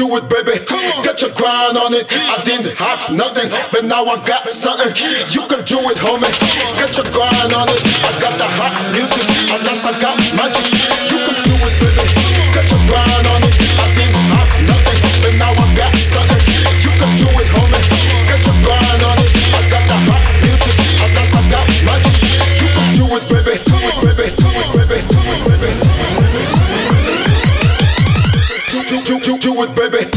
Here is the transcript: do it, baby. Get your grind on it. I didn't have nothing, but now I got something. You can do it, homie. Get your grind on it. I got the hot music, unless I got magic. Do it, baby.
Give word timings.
do 0.00 0.16
it, 0.16 0.24
baby. 0.32 0.56
Get 1.04 1.20
your 1.20 1.28
grind 1.36 1.76
on 1.76 1.92
it. 1.92 2.08
I 2.08 2.40
didn't 2.42 2.72
have 2.80 3.12
nothing, 3.12 3.52
but 3.70 3.84
now 3.84 4.08
I 4.08 4.16
got 4.24 4.48
something. 4.48 4.88
You 5.28 5.44
can 5.44 5.60
do 5.68 5.76
it, 5.92 6.00
homie. 6.00 6.32
Get 6.80 6.96
your 6.96 7.04
grind 7.12 7.52
on 7.52 7.68
it. 7.68 7.80
I 8.08 8.10
got 8.16 8.32
the 8.40 8.48
hot 8.56 8.72
music, 8.96 9.28
unless 9.52 9.84
I 9.84 9.92
got 10.00 10.16
magic. 10.32 11.09
Do 28.90 28.96
it, 29.62 29.76
baby. 29.76 30.10